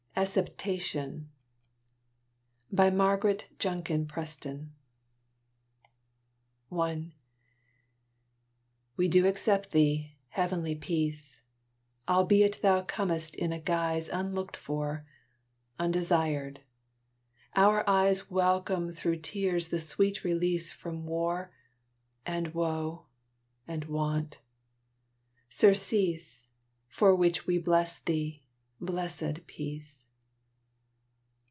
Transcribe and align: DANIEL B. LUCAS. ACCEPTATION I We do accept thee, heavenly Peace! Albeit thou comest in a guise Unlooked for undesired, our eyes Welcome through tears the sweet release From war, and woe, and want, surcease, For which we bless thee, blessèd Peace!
DANIEL 0.13 0.33
B. 0.35 0.39
LUCAS. 0.39 0.67
ACCEPTATION 2.75 4.61
I 6.77 7.11
We 8.97 9.07
do 9.07 9.25
accept 9.25 9.71
thee, 9.71 10.11
heavenly 10.29 10.75
Peace! 10.75 11.41
Albeit 12.07 12.61
thou 12.61 12.83
comest 12.83 13.35
in 13.35 13.51
a 13.51 13.59
guise 13.59 14.09
Unlooked 14.09 14.55
for 14.57 15.07
undesired, 15.79 16.59
our 17.55 17.89
eyes 17.89 18.29
Welcome 18.29 18.91
through 18.93 19.21
tears 19.21 19.69
the 19.69 19.79
sweet 19.79 20.23
release 20.23 20.71
From 20.71 21.05
war, 21.05 21.51
and 22.27 22.53
woe, 22.53 23.07
and 23.65 23.85
want, 23.85 24.37
surcease, 25.49 26.51
For 26.89 27.15
which 27.15 27.47
we 27.47 27.57
bless 27.57 27.97
thee, 27.97 28.43
blessèd 28.79 29.45
Peace! 29.45 30.07